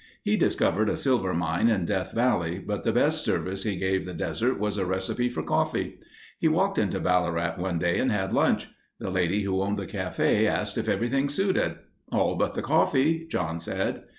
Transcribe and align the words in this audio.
He 0.23 0.35
discovered 0.35 0.89
a 0.89 0.97
silver 0.97 1.31
mine 1.31 1.69
in 1.69 1.85
Death 1.85 2.11
Valley 2.13 2.57
but 2.57 2.83
the 2.83 2.91
best 2.91 3.23
service 3.23 3.61
he 3.61 3.75
gave 3.75 4.03
the 4.03 4.15
desert 4.15 4.59
was 4.59 4.79
a 4.79 4.83
recipe 4.87 5.29
for 5.29 5.43
coffee. 5.43 5.99
He 6.39 6.47
walked 6.47 6.79
into 6.79 6.99
Ballarat 6.99 7.57
one 7.59 7.77
day 7.77 7.99
and 7.99 8.11
had 8.11 8.33
lunch. 8.33 8.67
The 8.97 9.11
lady 9.11 9.43
who 9.43 9.61
owned 9.61 9.77
the 9.77 9.85
cafe 9.85 10.47
asked 10.47 10.79
if 10.79 10.89
everything 10.89 11.29
suited. 11.29 11.75
"All 12.11 12.33
but 12.35 12.55
the 12.55 12.63
coffee," 12.63 13.27
John 13.27 13.59
said. 13.59 14.05